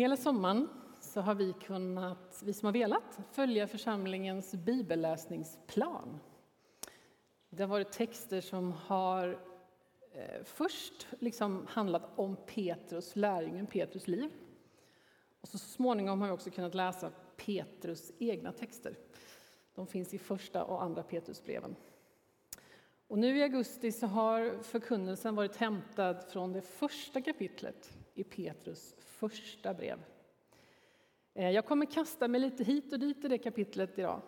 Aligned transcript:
Hela 0.00 0.16
sommaren 0.16 0.68
så 1.00 1.20
har 1.20 1.34
vi 1.34 1.52
kunnat, 1.52 2.42
vi 2.44 2.52
som 2.52 2.66
har 2.66 2.72
velat, 2.72 3.20
följa 3.30 3.66
församlingens 3.66 4.54
bibelläsningsplan. 4.54 6.18
Det 7.50 7.62
har 7.62 7.68
varit 7.68 7.92
texter 7.92 8.40
som 8.40 8.72
har 8.72 9.38
eh, 10.12 10.44
först 10.44 11.06
liksom 11.18 11.66
handlat 11.70 12.02
om 12.16 12.36
Petrus, 12.46 13.16
lärjungen 13.16 13.66
Petrus 13.66 14.08
liv. 14.08 14.30
Och 15.40 15.48
så, 15.48 15.58
så 15.58 15.68
småningom 15.68 16.20
har 16.20 16.28
vi 16.28 16.34
också 16.34 16.50
kunnat 16.50 16.74
läsa 16.74 17.10
Petrus 17.36 18.12
egna 18.18 18.52
texter. 18.52 18.98
De 19.74 19.86
finns 19.86 20.14
i 20.14 20.18
första 20.18 20.64
och 20.64 20.82
andra 20.82 21.02
Petrusbreven. 21.02 21.76
Och 23.06 23.18
nu 23.18 23.38
i 23.38 23.42
augusti 23.42 23.92
så 23.92 24.06
har 24.06 24.62
förkunnelsen 24.62 25.34
varit 25.34 25.56
hämtad 25.56 26.24
från 26.32 26.52
det 26.52 26.62
första 26.62 27.20
kapitlet 27.20 27.98
i 28.14 28.24
Petrus 28.24 28.94
första 29.20 29.74
brev. 29.74 29.98
Eh, 31.34 31.50
jag 31.50 31.66
kommer 31.66 31.86
kasta 31.86 32.28
mig 32.28 32.40
lite 32.40 32.64
hit 32.64 32.92
och 32.92 32.98
dit 32.98 33.24
i 33.24 33.28
det 33.28 33.38
kapitlet 33.38 33.98
idag. 33.98 34.20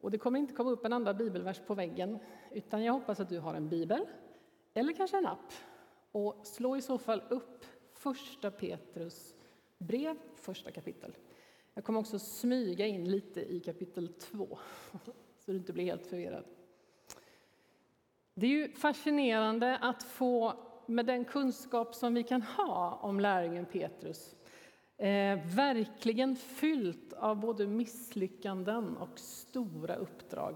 Och 0.00 0.10
det 0.10 0.18
kommer 0.18 0.38
inte 0.38 0.54
komma 0.54 0.70
upp 0.70 0.84
en 0.84 0.92
andra 0.92 1.14
bibelvers 1.14 1.60
på 1.66 1.74
väggen, 1.74 2.18
utan 2.50 2.84
jag 2.84 2.92
hoppas 2.92 3.20
att 3.20 3.28
du 3.28 3.38
har 3.38 3.54
en 3.54 3.68
bibel, 3.68 4.06
eller 4.74 4.92
kanske 4.92 5.18
en 5.18 5.26
app. 5.26 5.52
Och 6.12 6.46
slå 6.46 6.76
i 6.76 6.82
så 6.82 6.98
fall 6.98 7.22
upp 7.30 7.64
första 7.92 8.50
Petrus 8.50 9.34
brev, 9.78 10.16
första 10.36 10.70
kapitel. 10.70 11.16
Jag 11.74 11.84
kommer 11.84 12.00
också 12.00 12.18
smyga 12.18 12.86
in 12.86 13.10
lite 13.10 13.40
i 13.40 13.60
kapitel 13.60 14.08
2, 14.08 14.58
så 15.38 15.50
du 15.50 15.56
inte 15.56 15.72
blir 15.72 15.84
helt 15.84 16.06
förvirrad. 16.06 16.44
Det 18.34 18.46
är 18.46 18.50
ju 18.50 18.72
fascinerande 18.72 19.78
att 19.78 20.02
få, 20.02 20.54
med 20.86 21.06
den 21.06 21.24
kunskap 21.24 21.94
som 21.94 22.14
vi 22.14 22.22
kan 22.22 22.42
ha 22.42 22.98
om 23.02 23.20
lärjungen 23.20 23.66
Petrus, 23.66 24.34
eh, 24.96 25.38
verkligen 25.56 26.36
fyllt 26.36 27.12
av 27.12 27.40
både 27.40 27.66
misslyckanden 27.66 28.96
och 28.96 29.18
stora 29.18 29.94
uppdrag, 29.94 30.54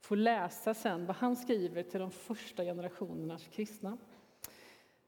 få 0.00 0.14
läsa 0.14 0.74
sen 0.74 1.06
vad 1.06 1.16
han 1.16 1.36
skriver 1.36 1.82
till 1.82 2.00
de 2.00 2.10
första 2.10 2.64
generationernas 2.64 3.46
kristna. 3.52 3.98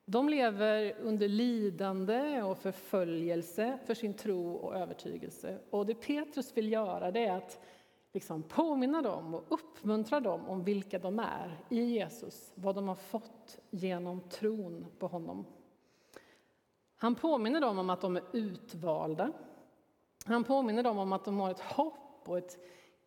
De 0.05 0.29
lever 0.29 0.97
under 1.01 1.29
lidande 1.29 2.43
och 2.43 2.59
förföljelse 2.59 3.79
för 3.87 3.95
sin 3.95 4.15
tro 4.15 4.55
och 4.55 4.77
övertygelse. 4.77 5.59
Och 5.71 5.87
det 5.87 5.95
Petrus 5.95 6.57
vill 6.57 6.73
göra 6.73 7.11
det 7.11 7.27
är 7.27 7.37
att 7.37 7.61
liksom 8.17 8.43
påminna 8.43 9.03
dem 9.03 9.35
och 9.35 9.45
uppmuntra 9.49 10.21
dem 10.21 10.49
om 10.49 10.65
vilka 10.65 10.99
de 10.99 11.19
är 11.19 11.59
i 11.69 11.81
Jesus, 11.81 12.53
vad 12.55 12.75
de 12.75 12.89
har 12.89 12.95
fått 12.95 13.59
genom 13.71 14.21
tron 14.21 14.87
på 14.99 15.07
honom. 15.07 15.47
Han 16.97 17.15
påminner 17.15 17.61
dem 17.61 17.79
om 17.79 17.91
att 17.91 18.01
de 18.01 18.17
är 18.17 18.23
utvalda. 18.33 19.33
Han 20.25 20.45
påminner 20.45 20.83
dem 20.83 20.99
om 20.99 21.13
att 21.13 21.25
de 21.25 21.39
har 21.39 21.51
ett 21.51 21.61
hopp 21.61 22.23
och 22.25 22.39
ett 22.39 22.59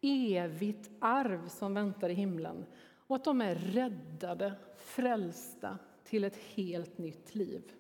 evigt 0.02 0.90
arv 1.00 1.48
som 1.48 1.74
väntar 1.74 2.10
i 2.10 2.14
himlen 2.14 2.66
och 3.08 3.16
att 3.16 3.24
de 3.24 3.42
är 3.42 3.56
räddade, 3.56 4.54
frälsta 4.76 5.78
till 6.04 6.24
ett 6.24 6.38
helt 6.38 6.98
nytt 6.98 7.36
liv. 7.36 7.74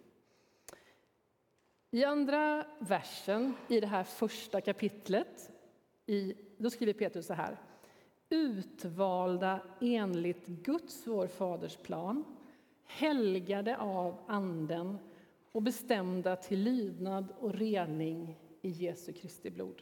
I 1.91 2.03
andra 2.03 2.65
versen 2.79 3.53
i 3.67 3.79
det 3.79 3.87
här 3.87 4.03
första 4.03 4.61
kapitlet 4.61 5.51
i, 6.09 6.35
då 6.57 6.69
skriver 6.69 6.93
Petrus 6.93 7.25
så 7.25 7.33
här. 7.33 7.57
Utvalda 8.29 9.61
enligt 9.81 10.47
Guds, 10.47 11.07
vår 11.07 11.27
faders 11.27 11.77
plan, 11.77 12.23
helgade 12.85 13.77
av 13.77 14.17
Anden 14.27 14.97
och 15.51 15.61
bestämda 15.61 16.35
till 16.35 16.59
lydnad 16.59 17.25
och 17.39 17.53
rening 17.53 18.39
i 18.61 18.69
Jesu 18.69 19.13
Kristi 19.13 19.49
blod. 19.49 19.81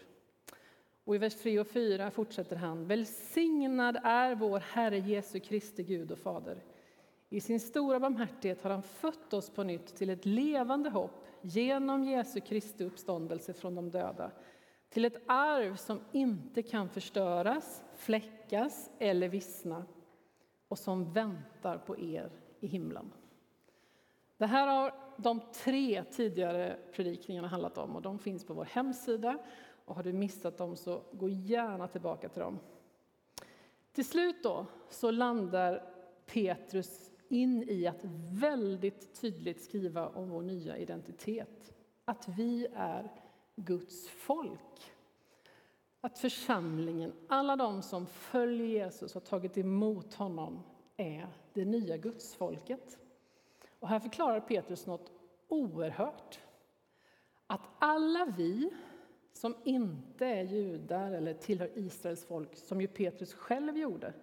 Och 1.04 1.16
I 1.16 1.18
vers 1.18 1.36
3 1.36 1.60
och 1.60 1.68
4 1.68 2.12
fortsätter 2.12 2.56
han. 2.56 2.88
Välsignad 2.88 3.98
är 4.04 4.36
vår 4.36 4.60
Herre 4.60 5.00
Jesu 5.00 5.40
Kristi 5.40 5.84
Gud 5.84 6.12
och 6.12 6.20
Fader. 6.20 6.64
I 7.30 7.42
sin 7.42 7.60
stora 7.60 8.00
barmhärtighet 8.00 8.62
har 8.62 8.70
han 8.70 8.84
fött 8.84 9.34
oss 9.34 9.50
på 9.50 9.64
nytt 9.64 9.96
till 9.96 10.10
ett 10.10 10.26
levande 10.26 10.90
hopp 10.90 11.26
genom 11.42 12.04
Jesu 12.04 12.40
Kristi 12.40 12.84
uppståndelse 12.84 13.54
från 13.54 13.76
de 13.76 13.92
döda 13.92 14.32
till 14.98 15.06
ett 15.06 15.22
arv 15.26 15.76
som 15.76 16.00
inte 16.12 16.62
kan 16.62 16.90
förstöras, 16.90 17.84
fläckas 17.96 18.90
eller 19.00 19.30
vissna 19.30 19.86
och 20.68 20.80
som 20.80 21.14
väntar 21.14 21.78
på 21.78 22.00
er 22.00 22.32
i 22.60 22.68
himlen. 22.68 23.12
Det 24.38 24.46
här 24.46 24.68
har 24.68 24.94
de 25.18 25.42
tre 25.54 26.04
tidigare 26.04 26.80
predikningarna 26.94 27.48
handlat 27.48 27.78
om 27.78 27.96
och 27.96 28.02
de 28.02 28.20
finns 28.20 28.46
på 28.46 28.54
vår 28.54 28.66
hemsida. 28.66 29.40
Och 29.86 29.96
har 29.96 30.04
du 30.04 30.14
missat 30.14 30.58
dem 30.58 30.76
så 30.76 31.02
gå 31.12 31.30
gärna 31.30 31.88
tillbaka 31.88 32.30
till 32.30 32.42
dem. 32.42 32.60
Till 33.92 34.06
slut 34.06 34.44
då 34.44 34.66
så 34.90 35.12
landar 35.12 35.94
Petrus 36.26 37.12
in 37.30 37.70
i 37.70 37.88
att 37.88 38.04
väldigt 38.32 39.22
tydligt 39.22 39.64
skriva 39.64 40.08
om 40.08 40.30
vår 40.30 40.42
nya 40.42 40.78
identitet. 40.78 41.74
Att 42.06 42.28
vi 42.28 42.68
är 42.76 43.12
Guds 43.58 44.10
folk. 44.10 44.94
Att 46.02 46.20
församlingen, 46.20 47.14
alla 47.28 47.56
de 47.56 47.82
som 47.82 48.06
följer 48.06 48.68
Jesus 48.68 49.16
och 49.16 49.26
tagit 49.26 49.58
emot 49.58 50.14
honom, 50.14 50.64
är 50.98 51.28
det 51.54 51.66
nya 51.66 51.98
gudsfolket. 51.98 53.00
Och 53.80 53.88
här 53.88 54.00
förklarar 54.00 54.40
Petrus 54.40 54.86
något 54.86 55.12
oerhört. 55.48 56.40
Att 57.48 57.62
alla 57.80 58.34
vi 58.38 58.70
som 59.34 59.56
inte 59.64 60.26
är 60.26 60.44
judar 60.44 61.12
eller 61.12 61.34
tillhör 61.34 61.72
Israels 61.76 62.26
folk, 62.26 62.58
som 62.58 62.82
ju 62.82 62.88
Petrus 62.88 63.34
själv 63.34 63.78
gjorde. 63.78 64.14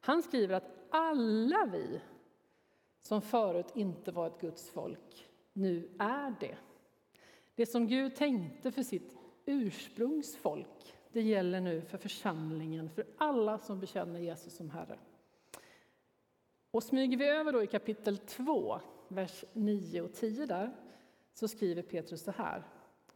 Han 0.00 0.22
skriver 0.22 0.54
att 0.54 0.70
alla 0.90 1.66
vi 1.72 2.00
som 3.02 3.22
förut 3.22 3.72
inte 3.74 4.12
var 4.12 4.26
ett 4.26 4.40
Guds 4.40 4.70
folk, 4.70 5.30
nu 5.52 5.88
är 5.98 6.34
det. 6.40 6.56
Det 7.60 7.66
som 7.66 7.86
Gud 7.86 8.14
tänkte 8.14 8.72
för 8.72 8.82
sitt 8.82 9.18
ursprungsfolk, 9.46 10.94
det 11.12 11.22
gäller 11.22 11.60
nu 11.60 11.82
för 11.82 11.98
församlingen, 11.98 12.90
för 12.90 13.06
alla 13.18 13.58
som 13.58 13.80
bekänner 13.80 14.20
Jesus 14.20 14.56
som 14.56 14.70
Herre. 14.70 14.98
Och 16.70 16.82
smyger 16.82 17.16
vi 17.16 17.28
över 17.28 17.52
då 17.52 17.62
i 17.62 17.66
kapitel 17.66 18.18
2, 18.18 18.80
vers 19.08 19.44
9 19.52 20.02
och 20.02 20.12
10 20.12 20.46
där, 20.46 20.76
så 21.34 21.48
skriver 21.48 21.82
Petrus 21.82 22.22
så 22.22 22.30
här. 22.30 22.62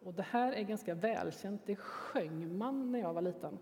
Och 0.01 0.15
det 0.15 0.23
här 0.23 0.53
är 0.53 0.63
ganska 0.63 0.95
välkänt, 0.95 1.63
det 1.67 1.77
sjöng 1.77 2.59
man 2.59 2.93
när 2.93 2.99
jag 2.99 3.15
var 3.15 3.23
liten. 3.23 3.59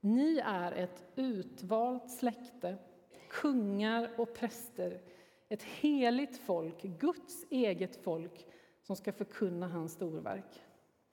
Ni 0.00 0.38
är 0.44 0.72
ett 0.72 1.04
utvalt 1.14 2.10
släkte, 2.10 2.76
kungar 3.28 4.10
och 4.16 4.34
präster, 4.34 5.00
ett 5.48 5.62
heligt 5.62 6.36
folk, 6.36 6.82
Guds 6.82 7.46
eget 7.50 7.96
folk 7.96 8.46
som 8.82 8.96
ska 8.96 9.12
förkunna 9.12 9.68
hans 9.68 9.92
storverk. 9.92 10.62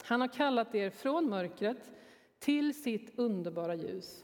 Han 0.04 0.22
har 0.22 0.28
kallat 0.28 0.76
er 0.76 0.90
från 0.90 1.30
mörkret 1.30 1.92
till 2.40 2.84
sitt 2.84 3.20
underbara 3.20 3.76
ljus. 3.76 4.24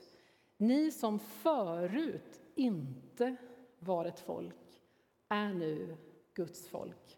Ni 0.57 0.91
som 0.91 1.19
förut 1.19 2.41
inte 2.55 3.35
var 3.79 4.05
ett 4.05 4.19
folk 4.19 4.81
är 5.29 5.53
nu 5.53 5.97
Guds 6.33 6.67
folk. 6.67 7.17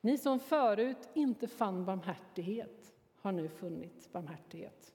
Ni 0.00 0.18
som 0.18 0.40
förut 0.40 1.08
inte 1.14 1.48
fann 1.48 1.84
barmhärtighet 1.84 2.94
har 3.16 3.32
nu 3.32 3.48
funnit 3.48 4.12
barmhärtighet. 4.12 4.94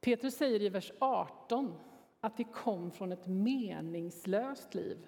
Petrus 0.00 0.36
säger 0.36 0.62
i 0.62 0.68
vers 0.68 0.92
18 0.98 1.74
att 2.20 2.40
vi 2.40 2.44
kom 2.44 2.90
från 2.90 3.12
ett 3.12 3.26
meningslöst 3.26 4.74
liv 4.74 5.06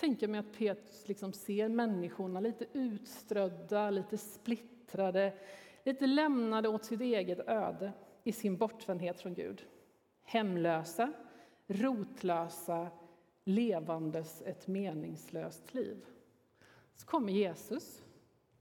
tänker 0.00 0.28
mig 0.28 0.40
att 0.40 0.52
Petrus 0.52 1.08
liksom 1.08 1.32
ser 1.32 1.68
människorna 1.68 2.40
lite 2.40 2.66
utströdda, 2.72 3.90
lite 3.90 4.18
splittrade, 4.18 5.32
lite 5.84 6.06
lämnade 6.06 6.68
åt 6.68 6.84
sitt 6.84 7.00
eget 7.00 7.48
öde 7.48 7.92
i 8.24 8.32
sin 8.32 8.56
bortvändhet 8.56 9.20
från 9.20 9.34
Gud. 9.34 9.62
Hemlösa, 10.22 11.12
rotlösa, 11.66 12.88
levandes 13.44 14.42
ett 14.42 14.66
meningslöst 14.66 15.74
liv. 15.74 16.04
Så 16.94 17.06
kommer 17.06 17.32
Jesus 17.32 18.02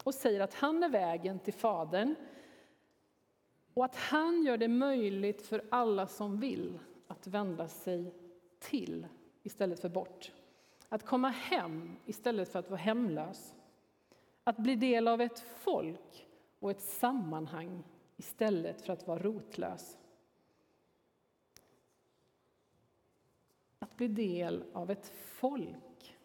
och 0.03 0.13
säger 0.13 0.39
att 0.39 0.53
han 0.53 0.83
är 0.83 0.89
vägen 0.89 1.39
till 1.39 1.53
Fadern 1.53 2.15
och 3.73 3.85
att 3.85 3.95
han 3.95 4.43
gör 4.43 4.57
det 4.57 4.67
möjligt 4.67 5.41
för 5.41 5.65
alla 5.71 6.07
som 6.07 6.39
vill 6.39 6.79
att 7.07 7.27
vända 7.27 7.67
sig 7.67 8.13
till 8.59 9.07
istället 9.43 9.79
för 9.79 9.89
bort. 9.89 10.31
Att 10.89 11.05
komma 11.05 11.29
hem 11.29 11.95
istället 12.05 12.49
för 12.49 12.59
att 12.59 12.69
vara 12.69 12.79
hemlös. 12.79 13.55
Att 14.43 14.57
bli 14.57 14.75
del 14.75 15.07
av 15.07 15.21
ett 15.21 15.39
folk 15.39 16.27
och 16.59 16.71
ett 16.71 16.81
sammanhang 16.81 17.83
istället 18.17 18.81
för 18.81 18.93
att 18.93 19.07
vara 19.07 19.19
rotlös. 19.19 19.97
Att 23.79 23.97
bli 23.97 24.07
del 24.07 24.63
av 24.73 24.91
ett 24.91 25.07
folk. 25.09 26.17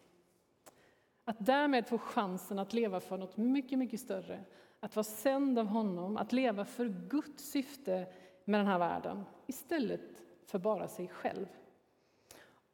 Att 1.25 1.45
därmed 1.45 1.87
få 1.87 1.97
chansen 1.97 2.59
att 2.59 2.73
leva 2.73 2.99
för 2.99 3.17
något 3.17 3.37
mycket, 3.37 3.79
mycket 3.79 3.99
större. 3.99 4.43
Att 4.79 4.95
vara 4.95 5.03
sänd 5.03 5.59
av 5.59 5.65
honom, 5.65 6.17
att 6.17 6.31
leva 6.31 6.65
för 6.65 7.07
Guds 7.09 7.43
syfte 7.43 8.13
med 8.45 8.59
den 8.59 8.67
här 8.67 8.79
världen 8.79 9.23
istället 9.47 10.01
för 10.45 10.59
bara 10.59 10.87
sig 10.87 11.07
själv. 11.07 11.47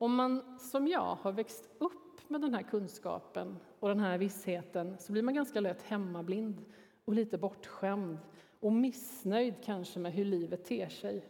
Om 0.01 0.15
man 0.15 0.59
som 0.59 0.87
jag 0.87 1.15
har 1.15 1.31
växt 1.31 1.69
upp 1.77 2.29
med 2.29 2.41
den 2.41 2.53
här 2.53 2.61
kunskapen 2.61 3.57
och 3.79 3.89
den 3.89 3.99
här 3.99 4.17
vissheten 4.17 4.97
så 4.99 5.11
blir 5.11 5.23
man 5.23 5.33
ganska 5.33 5.59
lätt 5.59 5.81
hemmablind 5.81 6.65
och 7.05 7.13
lite 7.13 7.37
bortskämd 7.37 8.17
och 8.59 8.73
missnöjd 8.73 9.55
kanske 9.63 9.99
med 9.99 10.13
hur 10.13 10.25
livet 10.25 10.65
ter 10.65 10.89
sig. 10.89 11.25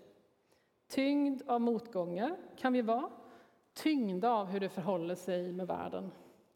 Tyngd 0.87 1.41
av 1.47 1.61
motgångar 1.61 2.37
kan 2.57 2.73
vi 2.73 2.81
vara, 2.81 3.09
tyngda 3.73 4.29
av 4.29 4.47
hur 4.47 4.59
det 4.59 4.69
förhåller 4.69 5.15
sig 5.15 5.51
med 5.51 5.67
världen. 5.67 6.11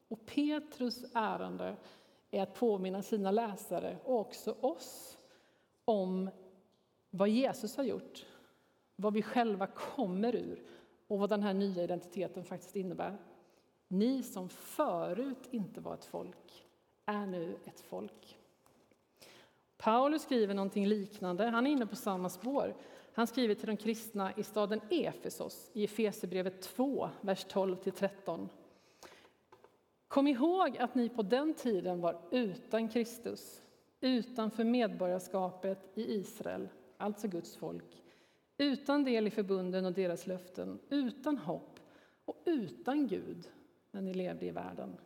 Och 0.07 0.25
Petrus 0.25 1.05
ärende 1.13 1.75
är 2.31 2.43
att 2.43 2.53
påminna 2.53 3.01
sina 3.01 3.31
läsare 3.31 3.97
och 4.03 4.19
också 4.19 4.55
oss 4.61 5.17
om 5.85 6.29
vad 7.09 7.29
Jesus 7.29 7.77
har 7.77 7.83
gjort, 7.83 8.25
vad 8.95 9.13
vi 9.13 9.21
själva 9.21 9.67
kommer 9.67 10.35
ur 10.35 10.63
och 11.07 11.19
vad 11.19 11.29
den 11.29 11.43
här 11.43 11.53
nya 11.53 11.83
identiteten 11.83 12.43
faktiskt 12.43 12.75
innebär. 12.75 13.17
Ni 13.87 14.23
som 14.23 14.49
förut 14.49 15.47
inte 15.51 15.81
var 15.81 15.93
ett 15.93 16.05
folk 16.05 16.65
är 17.05 17.25
nu 17.25 17.55
ett 17.65 17.79
folk. 17.79 18.37
Paulus 19.77 20.21
skriver 20.21 20.53
någonting 20.53 20.87
liknande, 20.87 21.45
han 21.45 21.67
är 21.67 21.71
inne 21.71 21.85
på 21.85 21.95
samma 21.95 22.29
spår. 22.29 22.75
Han 23.13 23.27
skriver 23.27 23.55
till 23.55 23.67
de 23.67 23.77
kristna 23.77 24.33
i 24.37 24.43
staden 24.43 24.81
Efesos 24.89 25.69
i 25.73 25.83
Efesierbrevet 25.83 26.61
2, 26.61 27.09
vers 27.21 27.45
12-13. 27.45 28.47
Kom 30.07 30.27
ihåg 30.27 30.77
att 30.77 30.95
ni 30.95 31.09
på 31.09 31.21
den 31.21 31.53
tiden 31.53 32.01
var 32.01 32.21
utan 32.31 32.89
Kristus, 32.89 33.61
utanför 34.01 34.63
medborgarskapet 34.63 35.91
i 35.93 36.13
Israel, 36.13 36.69
alltså 36.97 37.27
Guds 37.27 37.55
folk, 37.55 38.04
utan 38.57 39.03
del 39.03 39.27
i 39.27 39.29
förbunden 39.29 39.85
och 39.85 39.93
deras 39.93 40.27
löften, 40.27 40.79
utan 40.89 41.37
hopp 41.37 41.79
och 42.25 42.41
utan 42.45 43.07
Gud 43.07 43.49
när 43.91 44.01
ni 44.01 44.13
levde 44.13 44.45
i 44.45 44.51
världen. 44.51 44.97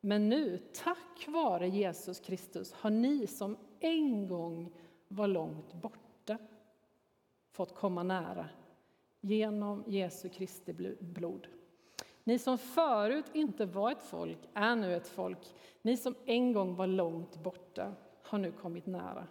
Men 0.00 0.28
nu, 0.28 0.58
tack 0.72 1.28
vare 1.28 1.68
Jesus 1.68 2.20
Kristus, 2.20 2.72
har 2.72 2.90
ni 2.90 3.26
som 3.26 3.56
en 3.80 4.28
gång 4.28 4.72
var 5.08 5.26
långt 5.26 5.74
borta 5.74 6.38
fått 7.50 7.74
komma 7.74 8.02
nära 8.02 8.48
genom 9.20 9.84
Jesu 9.86 10.28
Kristi 10.28 10.96
blod. 11.00 11.46
Ni 12.24 12.38
som 12.38 12.58
förut 12.58 13.24
inte 13.32 13.66
var 13.66 13.90
ett 13.90 14.02
folk 14.02 14.38
är 14.54 14.76
nu 14.76 14.94
ett 14.94 15.08
folk. 15.08 15.38
Ni 15.82 15.96
som 15.96 16.14
en 16.24 16.52
gång 16.52 16.74
var 16.74 16.86
långt 16.86 17.36
borta 17.42 17.92
har 18.22 18.38
nu 18.38 18.52
kommit 18.52 18.86
nära. 18.86 19.26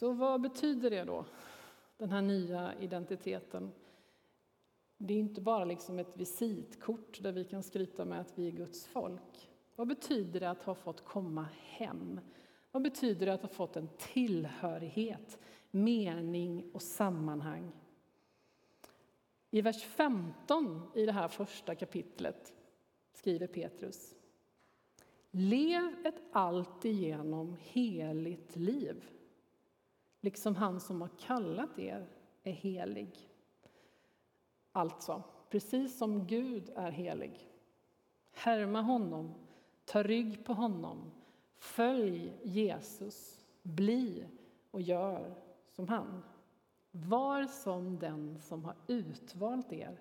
Så 0.00 0.12
vad 0.12 0.40
betyder 0.40 0.90
det 0.90 1.04
då, 1.04 1.24
den 1.96 2.10
här 2.10 2.22
nya 2.22 2.74
identiteten? 2.78 3.72
Det 4.96 5.14
är 5.14 5.18
inte 5.18 5.40
bara 5.40 5.64
liksom 5.64 5.98
ett 5.98 6.16
visitkort 6.16 7.22
där 7.22 7.32
vi 7.32 7.44
kan 7.44 7.62
skryta 7.62 8.04
med 8.04 8.20
att 8.20 8.38
vi 8.38 8.46
är 8.46 8.50
Guds 8.50 8.86
folk. 8.86 9.50
Vad 9.76 9.88
betyder 9.88 10.40
det 10.40 10.50
att 10.50 10.62
ha 10.62 10.74
fått 10.74 11.04
komma 11.04 11.48
hem? 11.60 12.20
Vad 12.70 12.82
betyder 12.82 13.26
det 13.26 13.34
att 13.34 13.42
ha 13.42 13.48
fått 13.48 13.76
en 13.76 13.88
tillhörighet, 13.98 15.38
mening 15.70 16.70
och 16.72 16.82
sammanhang? 16.82 17.72
I 19.50 19.60
vers 19.60 19.82
15 19.82 20.82
i 20.94 21.06
det 21.06 21.12
här 21.12 21.28
första 21.28 21.74
kapitlet 21.74 22.52
skriver 23.12 23.46
Petrus 23.46 24.14
Lev 25.30 25.94
ett 26.04 26.22
alltigenom 26.32 27.56
heligt 27.60 28.56
liv, 28.56 29.10
liksom 30.20 30.56
han 30.56 30.80
som 30.80 31.00
har 31.00 31.10
kallat 31.18 31.78
er 31.78 32.08
är 32.42 32.52
helig. 32.52 33.30
Alltså, 34.72 35.22
precis 35.50 35.98
som 35.98 36.26
Gud 36.26 36.70
är 36.74 36.90
helig. 36.90 37.48
Härma 38.32 38.80
honom, 38.80 39.34
ta 39.84 40.02
rygg 40.02 40.44
på 40.44 40.52
honom, 40.52 41.10
följ 41.58 42.32
Jesus, 42.42 43.44
bli 43.62 44.26
och 44.70 44.80
gör 44.80 45.34
som 45.70 45.88
han. 45.88 46.22
Var 46.90 47.46
som 47.46 47.98
den 47.98 48.38
som 48.40 48.64
har 48.64 48.74
utvalt 48.86 49.72
er, 49.72 50.00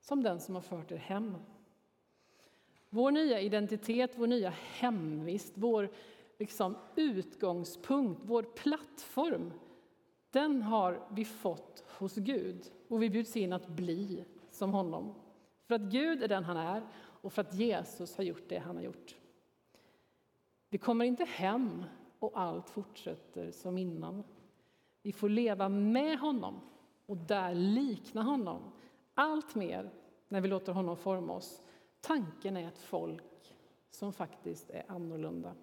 som 0.00 0.22
den 0.22 0.40
som 0.40 0.54
har 0.54 0.62
fört 0.62 0.92
er 0.92 0.96
hem. 0.96 1.36
Vår 2.90 3.10
nya 3.10 3.40
identitet, 3.40 4.12
vår 4.16 4.26
nya 4.26 4.50
hemvist, 4.50 5.52
vår 5.54 5.88
liksom 6.40 6.76
utgångspunkt, 6.96 8.20
vår 8.24 8.42
plattform, 8.42 9.52
den 10.30 10.62
har 10.62 11.08
vi 11.10 11.24
fått 11.24 11.84
hos 11.98 12.14
Gud 12.14 12.72
och 12.88 13.02
vi 13.02 13.10
bjuds 13.10 13.36
in 13.36 13.52
att 13.52 13.68
bli 13.68 14.24
som 14.50 14.72
honom. 14.72 15.14
För 15.64 15.74
att 15.74 15.80
Gud 15.80 16.22
är 16.22 16.28
den 16.28 16.44
han 16.44 16.56
är 16.56 16.82
och 16.96 17.32
för 17.32 17.42
att 17.42 17.54
Jesus 17.54 18.16
har 18.16 18.24
gjort 18.24 18.48
det 18.48 18.58
han 18.58 18.76
har 18.76 18.82
gjort. 18.82 19.16
Vi 20.68 20.78
kommer 20.78 21.04
inte 21.04 21.24
hem 21.24 21.84
och 22.18 22.40
allt 22.40 22.70
fortsätter 22.70 23.50
som 23.50 23.78
innan. 23.78 24.24
Vi 25.02 25.12
får 25.12 25.28
leva 25.28 25.68
med 25.68 26.18
honom 26.18 26.60
och 27.06 27.16
där 27.16 27.54
likna 27.54 28.22
honom 28.22 28.72
allt 29.14 29.54
mer 29.54 29.90
när 30.28 30.40
vi 30.40 30.48
låter 30.48 30.72
honom 30.72 30.96
forma 30.96 31.32
oss. 31.32 31.62
Tanken 32.00 32.56
är 32.56 32.68
ett 32.68 32.78
folk 32.78 33.54
som 33.90 34.12
faktiskt 34.12 34.70
är 34.70 34.84
annorlunda. 34.88 35.54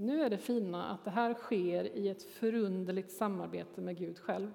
Nu 0.00 0.22
är 0.22 0.30
det 0.30 0.38
fina 0.38 0.88
att 0.88 1.04
det 1.04 1.10
här 1.10 1.34
sker 1.34 1.84
i 1.84 2.08
ett 2.08 2.22
förunderligt 2.22 3.12
samarbete 3.12 3.80
med 3.80 3.96
Gud 3.96 4.18
själv. 4.18 4.52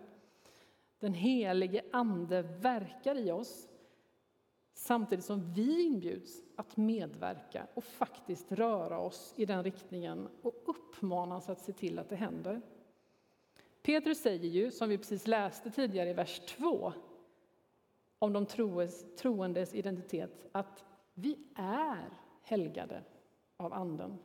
Den 1.00 1.14
helige 1.14 1.82
Ande 1.92 2.42
verkar 2.42 3.16
i 3.16 3.32
oss 3.32 3.70
samtidigt 4.74 5.26
som 5.26 5.54
vi 5.54 5.84
inbjuds 5.86 6.44
att 6.56 6.78
medverka 6.78 7.68
och 7.74 7.84
faktiskt 7.84 8.52
röra 8.52 9.00
oss 9.00 9.34
i 9.38 9.46
den 9.46 9.64
riktningen 9.64 10.28
och 10.42 10.56
uppmanas 10.66 11.50
att 11.50 11.62
se 11.62 11.74
till 11.74 12.00
att 12.00 12.10
det 12.10 12.16
händer. 12.16 12.62
Petrus 13.82 14.22
säger 14.22 14.50
ju, 14.50 14.72
som 14.72 14.90
vi 14.90 14.98
precis 14.98 15.28
läste 15.28 15.72
tidigare 15.72 16.10
i 16.10 16.14
vers 16.14 16.40
2 16.40 16.94
om 18.20 18.34
de 18.34 18.46
troendes 19.18 19.74
identitet, 19.74 20.46
att 20.52 20.86
vi 21.14 21.38
är 21.56 22.10
helgade 22.42 23.04
av 23.58 23.74
Anden. 23.74 24.18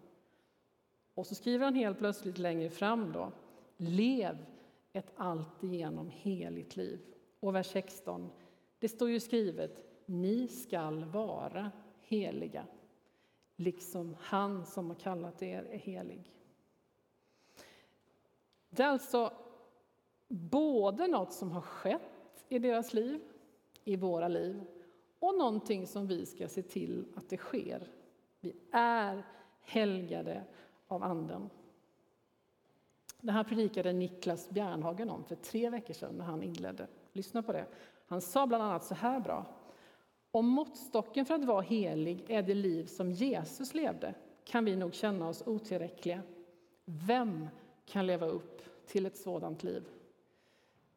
Och 1.18 1.26
så 1.26 1.34
skriver 1.34 1.64
han 1.64 1.75
helt 1.75 1.98
plötsligt 1.98 2.38
längre 2.38 2.70
fram 2.70 3.12
då, 3.12 3.32
lev 3.76 4.46
ett 4.92 5.12
alltigenom 5.16 6.10
heligt 6.10 6.76
liv. 6.76 7.00
Och 7.40 7.54
vers 7.54 7.66
16, 7.66 8.30
det 8.78 8.88
står 8.88 9.10
ju 9.10 9.20
skrivet, 9.20 9.84
ni 10.06 10.48
skall 10.48 11.04
vara 11.04 11.70
heliga, 12.00 12.66
liksom 13.56 14.16
han 14.20 14.66
som 14.66 14.87
har 14.87 14.94
kallat 14.94 15.42
er 15.42 15.62
är 15.62 15.78
helig. 15.78 16.32
Det 18.70 18.82
är 18.82 18.88
alltså 18.88 19.32
både 20.28 21.06
något 21.06 21.32
som 21.32 21.50
har 21.50 21.62
skett 21.62 22.44
i 22.48 22.58
deras 22.58 22.94
liv, 22.94 23.20
i 23.84 23.96
våra 23.96 24.28
liv, 24.28 24.64
och 25.18 25.38
någonting 25.38 25.87
som 25.87 26.06
vi 26.06 26.26
ska 26.26 26.48
se 26.48 26.62
till 26.62 27.04
att 27.16 27.28
det 27.28 27.37
sker. 27.37 27.90
Vi 28.40 28.56
är 28.72 29.26
helgade 29.60 30.44
av 30.88 31.02
Anden. 31.02 31.50
Det 33.21 33.33
här 33.33 33.45
predikade 33.45 33.92
Niklas 33.92 34.50
Bjärnhagen 34.50 35.11
om 35.11 35.25
för 35.25 35.35
tre 35.35 35.71
veckor 35.71 35.95
sedan 35.95 36.14
när 36.14 36.25
han 36.25 36.42
inledde. 36.42 36.87
Lyssna 37.12 37.42
på 37.42 37.52
det. 37.52 37.66
Han 38.07 38.21
sa 38.21 38.47
bland 38.47 38.64
annat 38.64 38.85
så 38.85 38.95
här 38.95 39.21
bra. 39.21 39.47
Om 40.30 40.47
måttstocken 40.47 41.26
för 41.26 41.35
att 41.35 41.45
vara 41.45 41.61
helig 41.61 42.25
är 42.28 42.42
det 42.42 42.54
liv 42.54 42.85
som 42.87 43.12
Jesus 43.12 43.75
levde 43.75 44.14
kan 44.45 44.64
vi 44.64 44.76
nog 44.76 44.95
känna 44.95 45.28
oss 45.28 45.42
otillräckliga. 45.47 46.23
Vem 46.85 47.49
kan 47.87 48.07
leva 48.07 48.26
upp 48.26 48.62
till 48.87 49.07
ett 49.07 49.16
sådant 49.16 49.62
liv? 49.62 49.85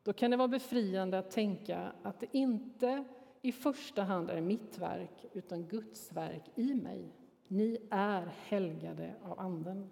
Då 0.03 0.13
kan 0.13 0.31
det 0.31 0.37
vara 0.37 0.47
befriande 0.47 1.19
att 1.19 1.31
tänka 1.31 1.91
att 2.03 2.19
det 2.19 2.27
inte 2.31 3.03
i 3.41 3.51
första 3.51 4.03
hand 4.03 4.29
är 4.29 4.41
mitt 4.41 4.77
verk 4.77 5.25
utan 5.33 5.67
Guds 5.67 6.11
verk 6.11 6.43
i 6.55 6.73
mig. 6.73 7.11
Ni 7.53 7.77
är 7.89 8.31
helgade 8.47 9.15
av 9.23 9.39
Anden. 9.39 9.91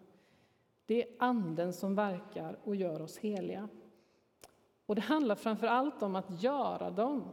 Det 0.85 1.01
är 1.03 1.15
Anden 1.19 1.73
som 1.73 1.95
verkar 1.95 2.57
och 2.63 2.75
gör 2.75 3.01
oss 3.01 3.17
heliga. 3.17 3.69
Och 4.85 4.95
det 4.95 5.01
handlar 5.01 5.35
framför 5.35 5.67
allt 5.67 6.03
om 6.03 6.15
att 6.15 6.43
göra 6.43 6.89
dem 6.89 7.23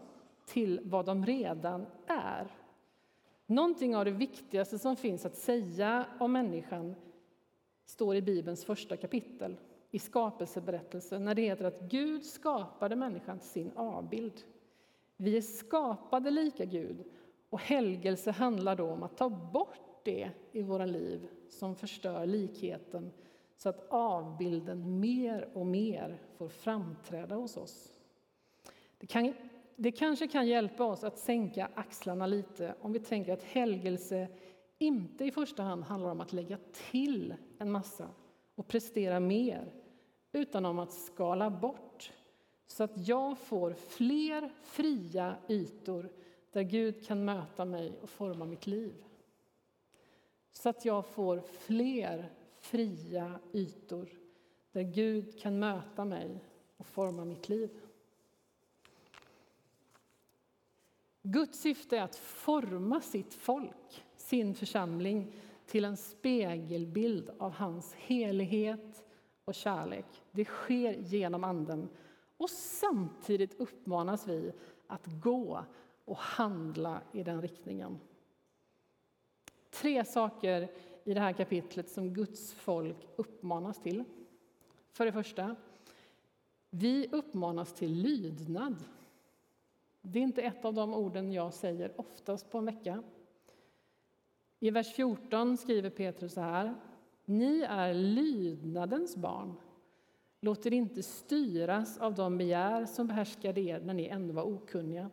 till 0.46 0.80
vad 0.84 1.06
de 1.06 1.26
redan 1.26 1.86
är. 2.06 2.50
Någonting 3.46 3.96
av 3.96 4.04
det 4.04 4.10
viktigaste 4.10 4.78
som 4.78 4.96
finns 4.96 5.26
att 5.26 5.36
säga 5.36 6.06
om 6.18 6.32
människan 6.32 6.94
står 7.84 8.16
i 8.16 8.22
Bibelns 8.22 8.64
första 8.64 8.96
kapitel, 8.96 9.56
i 9.90 9.98
skapelseberättelsen, 9.98 11.24
när 11.24 11.34
det 11.34 11.42
heter 11.42 11.64
att 11.64 11.80
Gud 11.80 12.24
skapade 12.24 12.96
människan 12.96 13.38
till 13.38 13.48
sin 13.48 13.72
avbild. 13.76 14.42
Vi 15.16 15.36
är 15.36 15.42
skapade 15.42 16.30
lika 16.30 16.64
Gud 16.64 17.04
och 17.50 17.60
helgelse 17.60 18.30
handlar 18.30 18.76
då 18.76 18.90
om 18.90 19.02
att 19.02 19.16
ta 19.16 19.28
bort 19.28 19.85
det 20.06 20.30
i 20.52 20.62
våra 20.62 20.86
liv 20.86 21.28
som 21.48 21.76
förstör 21.76 22.26
likheten 22.26 23.12
så 23.56 23.68
att 23.68 23.86
avbilden 23.90 25.00
mer 25.00 25.48
och 25.54 25.66
mer 25.66 26.22
får 26.36 26.48
framträda 26.48 27.34
hos 27.34 27.56
oss. 27.56 27.92
Det, 28.98 29.06
kan, 29.06 29.34
det 29.76 29.92
kanske 29.92 30.28
kan 30.28 30.46
hjälpa 30.46 30.84
oss 30.84 31.04
att 31.04 31.18
sänka 31.18 31.70
axlarna 31.74 32.26
lite 32.26 32.74
om 32.80 32.92
vi 32.92 32.98
tänker 32.98 33.32
att 33.32 33.42
helgelse 33.42 34.28
inte 34.78 35.24
i 35.24 35.30
första 35.30 35.62
hand 35.62 35.84
handlar 35.84 36.10
om 36.10 36.20
att 36.20 36.32
lägga 36.32 36.58
till 36.90 37.34
en 37.58 37.70
massa 37.70 38.08
och 38.54 38.68
prestera 38.68 39.20
mer, 39.20 39.72
utan 40.32 40.66
om 40.66 40.78
att 40.78 40.92
skala 40.92 41.50
bort 41.50 42.12
så 42.66 42.84
att 42.84 43.08
jag 43.08 43.38
får 43.38 43.72
fler 43.72 44.50
fria 44.62 45.36
ytor 45.48 46.08
där 46.52 46.62
Gud 46.62 47.06
kan 47.06 47.24
möta 47.24 47.64
mig 47.64 47.98
och 48.02 48.10
forma 48.10 48.44
mitt 48.44 48.66
liv. 48.66 48.94
Så 50.56 50.68
att 50.68 50.84
jag 50.84 51.06
får 51.06 51.40
fler 51.40 52.32
fria 52.60 53.40
ytor 53.52 54.08
där 54.72 54.82
Gud 54.82 55.40
kan 55.40 55.58
möta 55.58 56.04
mig 56.04 56.44
och 56.76 56.86
forma 56.86 57.24
mitt 57.24 57.48
liv. 57.48 57.70
Guds 61.22 61.60
syfte 61.60 61.98
är 61.98 62.02
att 62.02 62.16
forma 62.16 63.00
sitt 63.00 63.34
folk, 63.34 64.04
sin 64.16 64.54
församling 64.54 65.32
till 65.66 65.84
en 65.84 65.96
spegelbild 65.96 67.30
av 67.38 67.52
hans 67.52 67.94
helighet 67.94 69.04
och 69.44 69.54
kärlek. 69.54 70.22
Det 70.32 70.44
sker 70.44 70.92
genom 70.92 71.44
Anden. 71.44 71.88
Och 72.36 72.50
samtidigt 72.50 73.60
uppmanas 73.60 74.28
vi 74.28 74.52
att 74.86 75.06
gå 75.06 75.64
och 76.04 76.18
handla 76.18 77.02
i 77.12 77.22
den 77.22 77.42
riktningen. 77.42 77.98
Tre 79.80 80.04
saker 80.04 80.68
i 81.04 81.14
det 81.14 81.20
här 81.20 81.32
kapitlet 81.32 81.90
som 81.90 82.14
Guds 82.14 82.52
folk 82.52 82.96
uppmanas 83.16 83.82
till. 83.82 84.04
För 84.92 85.06
det 85.06 85.12
första, 85.12 85.56
vi 86.70 87.08
uppmanas 87.12 87.72
till 87.72 87.92
lydnad. 87.92 88.84
Det 90.02 90.18
är 90.18 90.22
inte 90.22 90.42
ett 90.42 90.64
av 90.64 90.74
de 90.74 90.94
orden 90.94 91.32
jag 91.32 91.54
säger 91.54 92.00
oftast 92.00 92.50
på 92.50 92.58
en 92.58 92.64
vecka. 92.64 93.02
I 94.60 94.70
vers 94.70 94.94
14 94.94 95.56
skriver 95.56 95.90
Petrus 95.90 96.32
så 96.32 96.40
här. 96.40 96.74
Ni 97.24 97.60
är 97.60 97.94
lydnadens 97.94 99.16
barn. 99.16 99.54
Låt 100.40 100.66
er 100.66 100.72
inte 100.72 101.02
styras 101.02 101.98
av 101.98 102.14
de 102.14 102.38
begär 102.38 102.86
som 102.86 103.06
behärskade 103.06 103.60
er 103.60 103.80
när 103.80 103.94
ni 103.94 104.06
ännu 104.06 104.32
var 104.32 104.42
okunniga. 104.42 105.10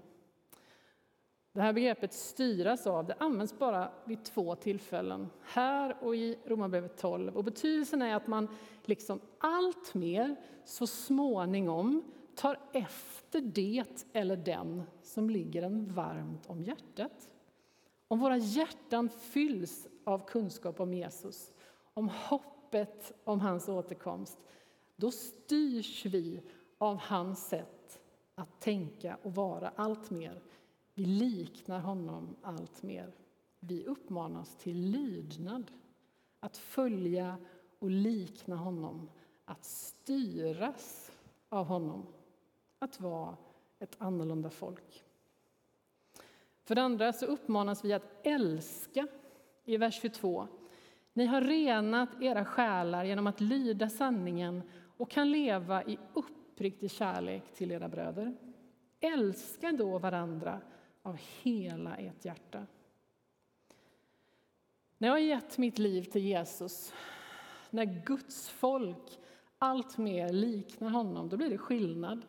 Det 1.54 1.62
här 1.62 1.74
begreppet 1.74 2.14
styras 2.14 2.88
av 2.88 3.06
det 3.06 3.16
används 3.20 3.60
bara 3.60 3.92
vid 4.06 4.24
två 4.24 4.56
tillfällen, 4.56 5.30
här 5.42 5.98
och 6.02 6.16
i 6.16 6.38
Romarbrevet 6.46 6.98
12. 6.98 7.38
Och 7.38 7.44
betydelsen 7.44 8.02
är 8.02 8.16
att 8.16 8.28
man 8.28 8.48
liksom 8.86 9.20
allt 9.38 9.94
mer 9.94 10.36
så 10.66 10.88
småningom 10.88 12.04
tar 12.36 12.60
efter 12.74 13.42
det 13.42 14.06
eller 14.14 14.38
den 14.38 14.84
som 15.02 15.30
ligger 15.30 15.64
en 15.64 15.94
varmt 15.94 16.46
om 16.50 16.62
hjärtat. 16.62 17.30
Om 18.08 18.20
våra 18.20 18.38
hjärtan 18.38 19.10
fylls 19.10 19.88
av 20.04 20.28
kunskap 20.28 20.80
om 20.80 20.94
Jesus, 20.94 21.52
om 21.94 22.10
hoppet 22.10 23.14
om 23.24 23.40
hans 23.40 23.70
återkomst, 23.70 24.38
då 24.96 25.12
styrs 25.12 26.06
vi 26.06 26.42
av 26.78 26.98
hans 26.98 27.48
sätt 27.48 28.00
att 28.36 28.62
tänka 28.62 29.18
och 29.24 29.36
vara 29.36 29.72
allt 29.76 30.10
mer. 30.10 30.42
Vi 30.94 31.06
liknar 31.06 31.80
honom 31.80 32.36
allt 32.42 32.84
mer. 32.84 33.14
Vi 33.60 33.86
uppmanas 33.86 34.56
till 34.56 34.78
lydnad, 34.78 35.72
att 36.40 36.58
följa 36.58 37.38
och 37.80 37.92
likna 37.92 38.56
honom, 38.56 39.10
att 39.46 39.64
styras 39.64 41.12
av 41.50 41.66
honom, 41.66 42.06
att 42.80 43.00
vara 43.02 43.38
ett 43.80 43.96
annorlunda 43.98 44.50
folk. 44.50 45.04
För 46.64 46.76
det 46.76 46.82
andra 46.82 47.14
så 47.14 47.26
uppmanas 47.26 47.86
vi 47.86 47.94
att 47.94 48.20
älska 48.24 49.08
i 49.66 49.78
vers 49.78 50.02
22. 50.02 50.48
Ni 51.14 51.26
har 51.26 51.42
renat 51.42 52.10
era 52.22 52.46
själar 52.46 53.04
genom 53.04 53.28
att 53.28 53.42
lyda 53.42 53.90
sanningen 53.90 54.62
och 54.98 55.12
kan 55.12 55.32
leva 55.32 55.84
i 55.84 55.98
uppriktig 56.14 56.92
kärlek 56.92 57.54
till 57.54 57.72
era 57.72 57.90
bröder. 57.90 58.38
Älska 59.00 59.72
då 59.72 60.00
varandra 60.00 60.62
av 61.04 61.18
hela 61.42 61.96
ert 61.96 62.26
hjärta. 62.26 62.66
När 64.98 65.08
jag 65.08 65.14
har 65.14 65.20
gett 65.20 65.58
mitt 65.58 65.80
liv 65.80 66.04
till 66.04 66.26
Jesus, 66.26 66.94
när 67.70 67.86
Guds 68.06 68.50
folk 68.50 69.20
allt 69.58 69.98
mer 69.98 70.34
liknar 70.34 70.90
honom, 70.90 71.30
då 71.30 71.38
blir 71.38 71.50
det 71.50 71.58
skillnad. 71.58 72.26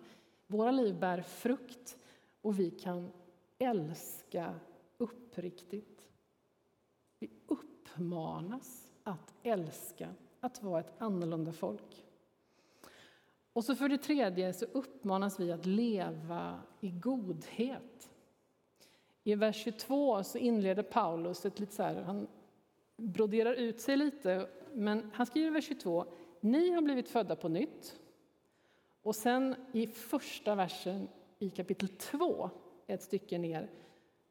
Våra 0.47 0.71
liv 0.71 0.99
bär 1.01 1.23
frukt 1.23 1.99
och 2.41 2.59
vi 2.59 2.71
kan 2.71 3.13
älska 3.59 4.55
uppriktigt. 4.99 6.09
Vi 7.19 7.31
uppmanas 7.47 8.93
att 9.03 9.35
älska, 9.43 10.15
att 10.41 10.63
vara 10.63 10.81
ett 10.81 10.93
annorlunda 10.99 11.53
folk. 11.53 12.05
Och 13.53 13.65
så 13.65 13.75
för 13.75 13.89
det 13.89 13.99
tredje 13.99 14.53
så 14.53 14.65
uppmanas 14.65 15.41
vi 15.41 15.53
att 15.53 15.67
leva 15.67 16.63
i 16.81 16.91
godhet. 16.91 18.11
I 19.25 19.35
vers 19.35 19.57
22 19.65 20.25
så 20.25 20.39
inleder 20.39 20.83
Paulus 20.83 21.47
ett 21.47 21.61
lite 21.61 21.75
så 21.75 21.83
här, 21.83 22.03
han 22.03 22.27
broderar 22.97 23.53
ut 23.53 23.81
sig 23.81 23.97
lite, 23.97 24.49
men 24.73 25.11
han 25.15 25.27
skriver 25.27 25.47
i 25.47 25.51
vers 25.51 25.69
22, 25.69 26.05
ni 26.41 26.71
har 26.71 26.83
blivit 26.83 27.09
födda 27.09 27.37
på 27.37 27.49
nytt. 27.49 28.01
Och 29.03 29.17
sen 29.17 29.55
i 29.73 29.87
första 29.87 30.55
versen 30.55 31.09
i 31.39 31.51
kapitel 31.51 31.89
2 31.89 32.51
ett 32.87 33.03
stycke 33.03 33.39
ner 33.39 33.71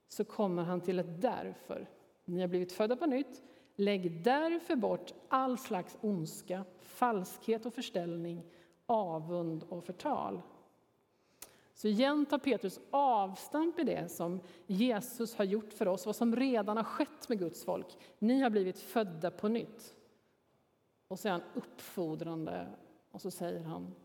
så 0.07 0.25
kommer 0.25 0.63
han 0.63 0.81
till 0.81 0.99
ett 0.99 1.21
därför. 1.21 1.89
Ni 2.25 2.41
har 2.41 2.47
blivit 2.47 2.71
födda 2.71 2.95
på 2.95 3.05
nytt. 3.05 3.41
Lägg 3.75 4.23
därför 4.23 4.75
bort 4.75 5.13
all 5.27 5.57
slags 5.57 5.97
ondska, 6.01 6.65
falskhet 6.81 7.65
och 7.65 7.73
förställning, 7.73 8.43
avund 8.85 9.63
och 9.69 9.83
förtal. 9.83 10.41
Så 11.73 11.87
igen 11.87 12.25
tar 12.25 12.37
Petrus 12.37 12.79
avstamp 12.91 13.79
i 13.79 13.83
det 13.83 14.11
som 14.11 14.39
Jesus 14.67 15.35
har 15.35 15.45
gjort 15.45 15.73
för 15.73 15.87
oss, 15.87 16.05
vad 16.05 16.15
som 16.15 16.35
redan 16.35 16.77
har 16.77 16.83
skett 16.83 17.29
med 17.29 17.39
Guds 17.39 17.63
folk. 17.63 17.97
Ni 18.19 18.41
har 18.41 18.49
blivit 18.49 18.79
födda 18.79 19.31
på 19.31 19.47
nytt. 19.47 19.95
Och 21.07 21.19
så 21.19 21.27
är 21.27 21.31
han 21.31 21.43
uppfordrande 21.53 22.67
och 23.11 23.21
så 23.21 23.31
säger 23.31 23.63
han, 23.63 23.95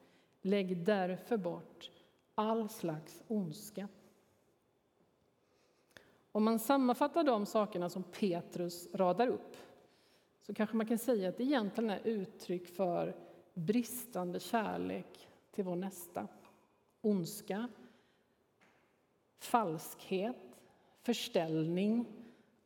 lägg 0.42 0.84
därför 0.84 1.36
bort 1.36 1.90
all 2.34 2.68
slags 2.68 3.22
ondska. 3.28 3.88
Om 6.32 6.44
man 6.44 6.58
sammanfattar 6.58 7.24
de 7.24 7.46
sakerna 7.46 7.90
som 7.90 8.02
Petrus 8.02 8.88
radar 8.94 9.28
upp 9.28 9.56
så 10.40 10.54
kanske 10.54 10.76
man 10.76 10.86
kan 10.86 10.98
säga 10.98 11.28
att 11.28 11.36
det 11.36 11.44
egentligen 11.44 11.90
är 11.90 12.00
uttryck 12.04 12.68
för 12.68 13.16
bristande 13.54 14.40
kärlek 14.40 15.28
till 15.50 15.64
vår 15.64 15.76
nästa. 15.76 16.28
Ondska, 17.00 17.68
falskhet, 19.38 20.60
förställning, 21.02 22.06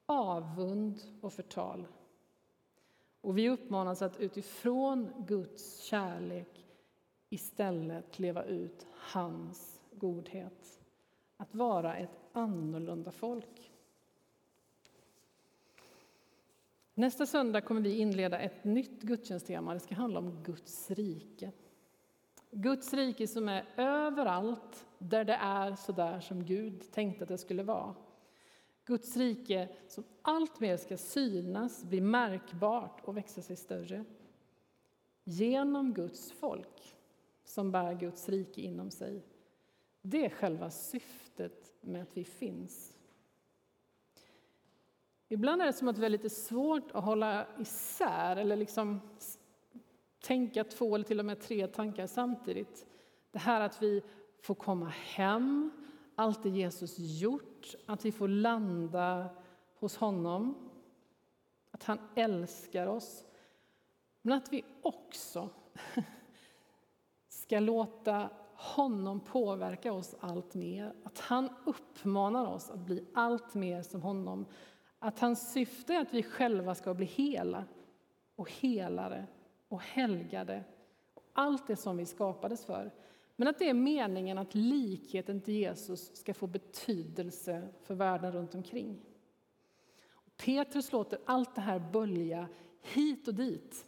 avund 0.07 1.03
och 1.21 1.33
förtal. 1.33 1.87
Och 3.21 3.39
vi 3.39 3.49
uppmanas 3.49 4.03
att 4.03 4.21
utifrån 4.21 5.25
Guds 5.27 5.83
kärlek 5.83 6.67
istället 7.29 8.19
leva 8.19 8.45
ut 8.45 8.87
hans 8.93 9.81
godhet. 9.93 10.81
Att 11.37 11.55
vara 11.55 11.97
ett 11.97 12.21
annorlunda 12.33 13.11
folk. 13.11 13.73
Nästa 16.95 17.27
söndag 17.27 17.61
kommer 17.61 17.81
vi 17.81 17.99
inleda 17.99 18.39
ett 18.39 18.65
nytt 18.65 19.03
gudstjänsttema. 19.03 19.75
Det 19.75 19.81
ska 19.81 19.95
handla 19.95 20.19
om 20.19 20.43
Guds 20.43 20.91
rike. 20.91 21.53
Guds 22.55 22.95
rike 22.95 23.27
som 23.27 23.49
är 23.49 23.65
överallt 23.77 24.87
där 24.99 25.25
det 25.25 25.35
är 25.35 25.75
så 25.75 25.93
där 25.93 26.21
som 26.21 26.45
Gud 26.45 26.93
tänkte 26.93 27.25
att 27.25 27.29
det 27.29 27.39
skulle 27.39 27.63
vara. 27.63 27.95
Guds 28.85 29.17
rike 29.17 29.69
som 29.89 30.05
alltmer 30.23 30.77
ska 30.77 30.97
synas, 30.97 31.85
bli 31.85 32.01
märkbart 32.01 33.01
och 33.05 33.17
växa 33.17 33.43
sig 33.43 33.57
större. 33.57 34.05
Genom 35.25 35.93
Guds 35.93 36.33
folk 36.33 36.97
som 37.45 37.73
bär 37.73 37.95
Guds 37.95 38.29
rike 38.29 38.61
inom 38.61 38.91
sig. 38.91 39.23
Det 40.03 40.25
är 40.25 40.31
själva 40.31 40.71
syftet 40.71 41.75
med 41.81 42.03
att 42.03 42.17
vi 42.17 42.25
finns. 42.25 42.99
Ibland 45.29 45.63
är 45.63 45.67
det 45.67 45.73
som 45.73 45.89
att 45.89 45.99
vi 45.99 46.03
har 46.03 46.11
lite 46.11 46.31
svårt 46.31 46.91
att 46.93 47.05
hålla 47.05 47.47
isär 47.59 48.37
eller 48.37 48.57
liksom 48.57 49.01
tänka 50.23 50.65
två 50.65 50.95
eller 50.95 51.05
till 51.05 51.19
och 51.19 51.25
med 51.25 51.41
tre 51.41 51.67
tankar 51.67 52.07
samtidigt. 52.07 52.87
Det 53.31 53.39
här 53.39 53.61
att 53.61 53.83
vi 53.83 54.03
får 54.43 54.55
komma 54.55 54.89
hem, 54.89 55.71
allt 56.15 56.43
det 56.43 56.49
Jesus 56.49 56.95
gjort, 56.99 57.75
att 57.87 58.05
vi 58.05 58.13
får 58.13 58.29
landa 58.29 59.29
hos 59.79 59.97
honom, 59.97 60.71
att 61.71 61.85
han 61.85 61.99
älskar 62.15 62.87
oss. 62.87 63.25
Men 64.23 64.39
att 64.39 64.53
vi 64.53 64.65
också 64.83 65.49
ska 67.29 67.61
låta 67.61 68.31
honom 68.55 69.21
påverka 69.21 69.93
oss 69.93 70.15
allt 70.21 70.55
mer. 70.55 70.95
Att 71.05 71.19
han 71.19 71.49
uppmanar 71.67 72.47
oss 72.47 72.71
att 72.71 72.79
bli 72.79 73.07
allt 73.15 73.55
mer 73.55 73.83
som 73.83 74.03
honom. 74.03 74.47
Att 74.99 75.21
hans 75.21 75.53
syfte 75.53 75.95
är 75.95 76.01
att 76.01 76.15
vi 76.15 76.23
själva 76.23 76.75
ska 76.75 76.95
bli 76.95 77.07
hela 77.07 77.65
och 78.37 78.51
helare 78.51 79.27
och 79.73 79.83
helgade. 79.83 80.65
Allt 81.33 81.67
det 81.67 81.77
som 81.77 81.97
vi 81.97 82.07
skapades 82.07 82.65
för. 82.65 82.91
Men 83.37 83.49
att 83.49 83.59
det 83.59 83.69
är 83.69 83.75
meningen 83.75 84.39
att 84.39 84.55
likheten 84.55 85.41
till 85.41 85.55
Jesus 85.55 86.17
ska 86.17 86.35
få 86.35 86.47
betydelse 86.47 87.69
för 87.83 87.95
världen 87.95 88.33
runt 88.33 88.55
omkring. 88.55 89.01
Petrus 90.37 90.93
låter 90.93 91.19
allt 91.25 91.55
det 91.55 91.61
här 91.61 91.79
bölja 91.93 92.49
hit 92.83 93.29
och 93.29 93.35
dit 93.35 93.85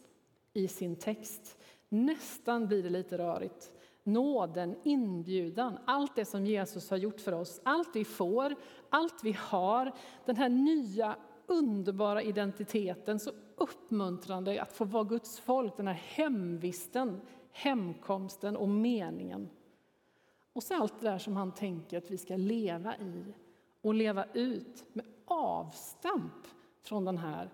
i 0.53 0.67
sin 0.67 0.95
text. 0.95 1.57
Nästan 1.89 2.67
blir 2.67 2.83
det 2.83 2.89
lite 2.89 3.17
rörigt. 3.17 3.71
Nåden, 4.03 4.75
inbjudan, 4.83 5.77
allt 5.85 6.15
det 6.15 6.25
som 6.25 6.45
Jesus 6.45 6.89
har 6.89 6.97
gjort 6.97 7.19
för 7.19 7.31
oss, 7.31 7.61
allt 7.63 7.95
vi 7.95 8.05
får, 8.05 8.55
allt 8.89 9.23
vi 9.23 9.31
har, 9.39 9.91
den 10.25 10.35
här 10.35 10.49
nya 10.49 11.15
underbara 11.47 12.21
identiteten, 12.21 13.19
så 13.19 13.31
uppmuntrande 13.55 14.61
att 14.61 14.73
få 14.73 14.85
vara 14.85 15.03
Guds 15.03 15.39
folk, 15.39 15.77
den 15.77 15.87
här 15.87 16.01
hemvisten, 16.03 17.21
hemkomsten 17.51 18.57
och 18.57 18.69
meningen. 18.69 19.49
Och 20.53 20.63
så 20.63 20.75
allt 20.75 20.99
det 20.99 21.09
där 21.09 21.17
som 21.17 21.35
han 21.35 21.51
tänker 21.51 21.97
att 21.97 22.11
vi 22.11 22.17
ska 22.17 22.35
leva 22.35 22.97
i 22.97 23.33
och 23.81 23.93
leva 23.93 24.25
ut 24.33 24.85
med 24.93 25.05
avstamp 25.25 26.47
från 26.81 27.05
den 27.05 27.17
här 27.17 27.49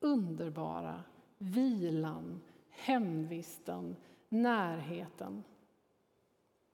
underbara 0.00 1.02
vilan, 1.38 2.40
hemvisten, 2.70 3.96
närheten. 4.28 5.44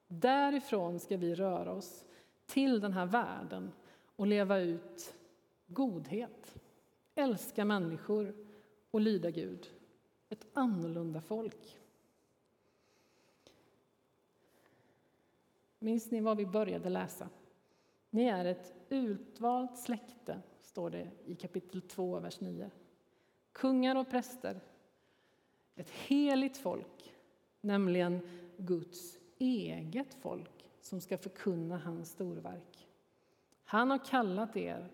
Därifrån 0.08 1.00
ska 1.00 1.16
vi 1.16 1.34
röra 1.34 1.72
oss 1.72 2.04
till 2.46 2.80
den 2.80 2.92
här 2.92 3.06
världen 3.06 3.72
och 4.16 4.26
leva 4.26 4.58
ut 4.58 5.14
godhet, 5.66 6.56
älska 7.14 7.64
människor 7.64 8.34
och 8.90 9.00
lyda 9.00 9.30
Gud. 9.30 9.70
Ett 10.28 10.46
annorlunda 10.52 11.20
folk. 11.20 11.76
Minns 15.78 16.10
ni 16.10 16.20
vad 16.20 16.36
vi 16.36 16.46
började 16.46 16.88
läsa? 16.88 17.28
Ni 18.10 18.24
är 18.24 18.44
ett 18.44 18.74
utvalt 18.88 19.78
släkte, 19.78 20.42
står 20.62 20.90
det 20.90 21.10
i 21.24 21.34
kapitel 21.34 21.82
2, 21.82 22.20
vers 22.20 22.40
9. 22.40 22.70
Kungar 23.52 23.96
och 23.96 24.10
präster, 24.10 24.60
ett 25.76 25.90
heligt 25.90 26.56
folk, 26.56 27.14
nämligen 27.60 28.20
Guds 28.56 29.18
eget 29.38 30.14
folk 30.14 30.66
som 30.80 31.00
ska 31.00 31.18
förkunna 31.18 31.78
hans 31.78 32.10
storverk. 32.10 32.88
Han 33.64 33.90
har 33.90 34.04
kallat 34.04 34.56
er 34.56 34.90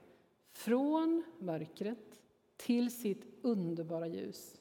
från 0.53 1.25
mörkret 1.39 2.21
till 2.57 2.91
sitt 2.91 3.36
underbara 3.47 4.07
ljus. 4.07 4.61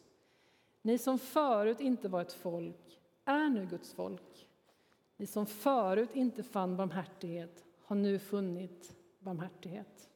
Ni 0.82 0.98
som 0.98 1.20
förut 1.20 1.80
inte 1.80 2.08
var 2.08 2.22
ett 2.22 2.34
folk 2.34 3.02
är 3.26 3.50
nu 3.50 3.66
Guds 3.66 3.94
folk. 3.94 4.48
Ni 5.18 5.26
som 5.26 5.46
förut 5.46 6.10
inte 6.14 6.44
fann 6.44 6.78
barmhärtighet 6.78 7.66
har 7.82 7.96
nu 7.96 8.20
funnit 8.20 8.96
barmhärtighet. 9.20 10.10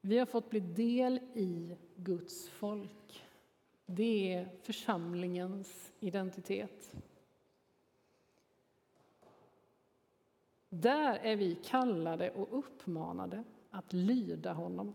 Vi 0.00 0.18
har 0.18 0.26
fått 0.26 0.50
bli 0.50 0.60
del 0.60 1.20
i 1.34 1.76
Guds 1.96 2.48
folk. 2.48 3.24
Det 3.86 4.32
är 4.32 4.48
församlingens 4.62 5.92
identitet. 6.00 6.92
Där 10.68 11.14
är 11.14 11.36
vi 11.36 11.54
kallade 11.54 12.30
och 12.30 12.58
uppmanade 12.58 13.44
att 13.72 13.92
lyda 13.92 14.52
honom, 14.52 14.94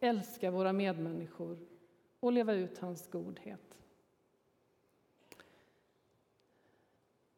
älska 0.00 0.50
våra 0.50 0.72
medmänniskor 0.72 1.58
och 2.20 2.32
leva 2.32 2.52
ut 2.52 2.78
hans 2.78 3.10
godhet. 3.10 3.78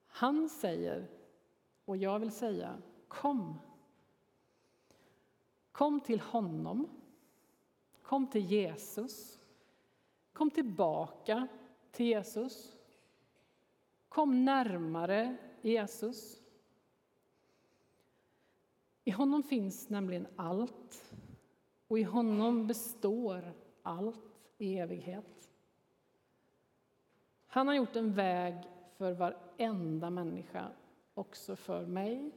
Han 0.06 0.48
säger, 0.48 1.08
och 1.84 1.96
jag 1.96 2.18
vill 2.18 2.32
säga, 2.32 2.78
kom. 3.08 3.58
Kom 5.72 6.00
till 6.00 6.20
honom. 6.20 6.88
Kom 8.02 8.26
till 8.26 8.44
Jesus. 8.44 9.40
Kom 10.32 10.50
tillbaka 10.50 11.48
till 11.90 12.06
Jesus. 12.06 12.76
Kom 14.08 14.44
närmare 14.44 15.36
Jesus. 15.60 16.45
I 19.06 19.10
honom 19.10 19.42
finns 19.42 19.88
nämligen 19.88 20.26
allt 20.36 21.14
och 21.88 21.98
i 21.98 22.02
honom 22.02 22.66
består 22.66 23.52
allt 23.82 24.50
i 24.58 24.78
evighet. 24.78 25.50
Han 27.46 27.68
har 27.68 27.74
gjort 27.74 27.96
en 27.96 28.14
väg 28.14 28.54
för 28.96 29.12
varenda 29.12 30.10
människa, 30.10 30.68
också 31.14 31.56
för 31.56 31.86
mig 31.86 32.30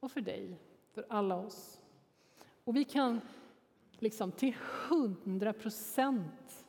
och 0.00 0.12
för 0.12 0.20
dig, 0.20 0.60
för 0.90 1.06
alla 1.08 1.36
oss. 1.36 1.80
Och 2.64 2.76
vi 2.76 2.84
kan 2.84 3.20
liksom 3.92 4.32
till 4.32 4.54
hundra 4.88 5.52
procent 5.52 6.66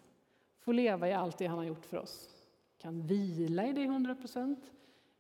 få 0.60 0.72
leva 0.72 1.10
i 1.10 1.14
allt 1.14 1.38
det 1.38 1.48
han 1.48 1.58
har 1.58 1.66
gjort 1.66 1.86
för 1.86 1.98
oss. 1.98 2.48
Vi 2.76 2.82
Kan 2.82 3.08
vila 3.08 3.68
i 3.68 3.74
det 3.74 3.88
hundra 3.88 4.16
procent, 4.16 4.72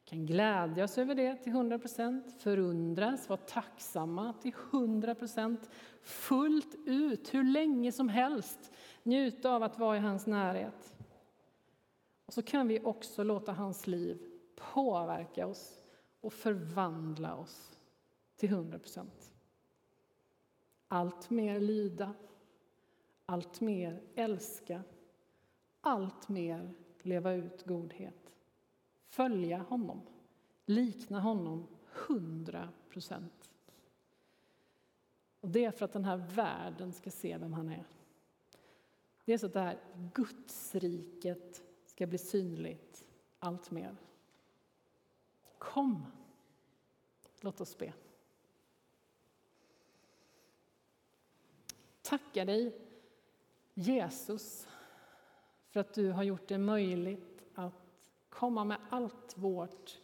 kan 0.09 0.25
glädjas 0.25 0.97
över 0.97 1.15
det 1.15 1.35
till 1.35 1.51
hundra 1.51 1.79
procent, 1.79 2.41
förundras, 2.41 3.29
vara 3.29 3.39
tacksamma 3.39 4.33
till 4.33 4.53
hundra 4.71 5.15
procent, 5.15 5.69
fullt 6.01 6.75
ut, 6.85 7.33
hur 7.33 7.43
länge 7.43 7.91
som 7.91 8.09
helst, 8.09 8.71
njuta 9.03 9.49
av 9.49 9.63
att 9.63 9.79
vara 9.79 9.97
i 9.97 9.99
hans 9.99 10.27
närhet. 10.27 10.95
Och 12.25 12.33
så 12.33 12.41
kan 12.41 12.67
vi 12.67 12.79
också 12.79 13.23
låta 13.23 13.51
hans 13.51 13.87
liv 13.87 14.17
påverka 14.55 15.47
oss 15.47 15.81
och 16.21 16.33
förvandla 16.33 17.35
oss 17.35 17.79
till 18.35 18.49
hundra 18.49 18.79
procent. 18.79 19.33
Allt 20.87 21.29
mer 21.29 21.59
lyda, 21.59 22.13
allt 23.25 23.61
mer 23.61 24.01
älska, 24.15 24.83
allt 25.81 26.29
mer 26.29 26.73
leva 27.01 27.33
ut 27.33 27.65
godhet. 27.65 28.28
Följa 29.09 29.57
honom, 29.57 30.01
likna 30.65 31.19
honom 31.19 31.67
hundra 32.07 32.69
procent. 32.89 33.49
Och 35.41 35.49
det 35.49 35.65
är 35.65 35.71
för 35.71 35.85
att 35.85 35.93
den 35.93 36.05
här 36.05 36.17
världen 36.17 36.93
ska 36.93 37.11
se 37.11 37.37
vem 37.37 37.53
han 37.53 37.69
är. 37.69 37.85
Det 39.25 39.33
är 39.33 39.37
så 39.37 39.45
att 39.45 39.53
det 39.53 39.59
här 39.59 39.79
Gudsriket 40.13 41.63
ska 41.85 42.07
bli 42.07 42.17
synligt 42.17 43.05
allt 43.39 43.71
mer. 43.71 43.95
Kom, 45.57 46.05
låt 47.39 47.61
oss 47.61 47.77
be. 47.77 47.93
Tackar 52.01 52.45
dig, 52.45 52.81
Jesus, 53.73 54.67
för 55.69 55.79
att 55.79 55.93
du 55.93 56.11
har 56.11 56.23
gjort 56.23 56.47
det 56.47 56.57
möjligt 56.57 57.28
komma 58.39 58.63
med 58.63 58.77
allt 58.89 59.37
vårt 59.37 59.99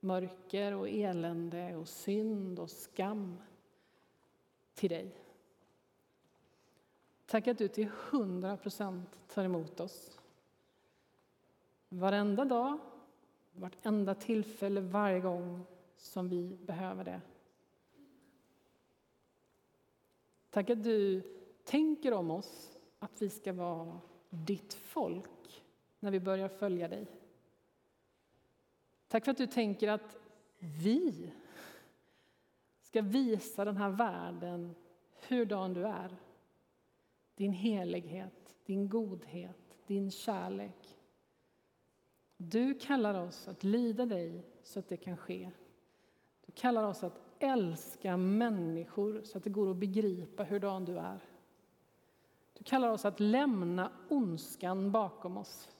mörker 0.00 0.74
och 0.74 0.88
elände 0.88 1.76
och 1.76 1.88
synd 1.88 2.58
och 2.58 2.70
skam 2.70 3.38
till 4.74 4.90
dig. 4.90 5.16
Tack 7.26 7.48
att 7.48 7.58
du 7.58 7.68
till 7.68 7.88
hundra 8.10 8.56
procent 8.56 9.18
tar 9.28 9.44
emot 9.44 9.80
oss. 9.80 10.20
Varenda 11.88 12.44
dag, 12.44 12.78
vartenda 13.52 14.14
tillfälle, 14.14 14.80
varje 14.80 15.20
gång 15.20 15.66
som 15.96 16.28
vi 16.28 16.58
behöver 16.62 17.04
det. 17.04 17.20
Tack 20.50 20.70
att 20.70 20.84
du 20.84 21.22
tänker 21.64 22.12
om 22.12 22.30
oss 22.30 22.78
att 22.98 23.22
vi 23.22 23.30
ska 23.30 23.52
vara 23.52 24.00
ditt 24.30 24.74
folk 24.74 25.62
när 26.00 26.10
vi 26.10 26.20
börjar 26.20 26.48
följa 26.48 26.88
dig. 26.88 27.06
Tack 29.08 29.24
för 29.24 29.30
att 29.30 29.38
du 29.38 29.46
tänker 29.46 29.88
att 29.88 30.16
vi 30.58 31.32
ska 32.80 33.02
visa 33.02 33.64
den 33.64 33.76
här 33.76 33.90
världen 33.90 34.74
hurdan 35.28 35.74
du 35.74 35.86
är. 35.86 36.16
Din 37.34 37.52
helighet, 37.52 38.56
din 38.64 38.88
godhet, 38.88 39.78
din 39.86 40.10
kärlek. 40.10 40.96
Du 42.36 42.74
kallar 42.74 43.14
oss 43.14 43.48
att 43.48 43.64
lyda 43.64 44.06
dig 44.06 44.46
så 44.62 44.78
att 44.78 44.88
det 44.88 44.96
kan 44.96 45.16
ske. 45.16 45.50
Du 46.46 46.52
kallar 46.52 46.84
oss 46.84 47.04
att 47.04 47.20
älska 47.38 48.16
människor 48.16 49.22
så 49.22 49.38
att 49.38 49.44
det 49.44 49.50
går 49.50 49.70
att 49.70 49.76
begripa 49.76 50.44
hurdan 50.44 50.84
du 50.84 50.98
är. 50.98 51.20
Du 52.52 52.64
kallar 52.64 52.88
oss 52.88 53.04
att 53.04 53.20
lämna 53.20 53.92
ondskan 54.08 54.92
bakom 54.92 55.36
oss. 55.36 55.75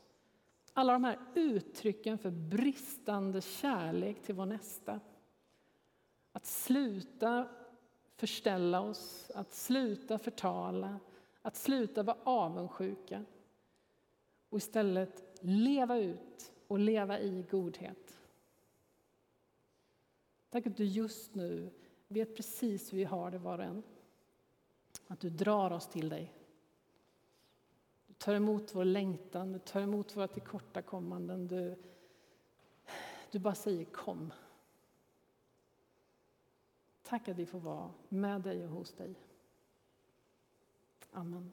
Alla 0.79 0.93
de 0.93 1.05
här 1.05 1.19
uttrycken 1.35 2.19
för 2.19 2.31
bristande 2.31 3.41
kärlek 3.41 4.23
till 4.23 4.35
vår 4.35 4.47
nästa. 4.47 5.01
Att 6.33 6.47
sluta 6.47 7.49
förställa 8.17 8.81
oss, 8.81 9.31
att 9.35 9.55
sluta 9.55 10.19
förtala, 10.19 11.01
att 11.43 11.57
sluta 11.57 12.03
vara 12.03 12.17
avundsjuka 12.25 13.25
och 14.49 14.59
istället 14.59 15.39
leva 15.41 15.99
ut 15.99 16.53
och 16.67 16.79
leva 16.79 17.21
i 17.21 17.45
godhet. 17.51 18.19
Tack 20.51 20.67
att 20.67 20.77
du 20.77 20.85
just 20.85 21.35
nu 21.35 21.71
vet 22.09 22.37
precis 22.37 22.93
hur 22.93 22.99
vi 22.99 23.05
har 23.05 23.31
det 23.31 23.39
var 23.39 23.59
och 23.59 23.65
en. 23.65 23.83
Att 25.07 25.21
du 25.21 25.31
drar 25.31 25.71
oss 25.71 25.89
till 25.89 26.09
dig. 26.09 26.36
Tar 28.19 28.35
emot 28.35 28.75
vår 28.75 28.85
längtan, 28.85 29.53
du 29.53 29.59
tar 29.59 29.81
emot 29.81 30.17
våra 30.17 30.29
tillkortakommanden. 30.29 31.49
Du, 31.49 31.77
du 33.31 33.39
bara 33.39 33.55
säger 33.55 33.85
kom. 33.85 34.33
Tack 37.03 37.29
att 37.29 37.37
vi 37.37 37.47
får 37.47 37.61
vara 37.61 37.91
med 38.09 38.41
dig 38.41 38.65
och 38.65 38.71
hos 38.71 38.93
dig. 38.93 39.15
Amen. 41.13 41.53